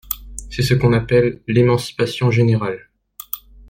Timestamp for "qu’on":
0.73-0.93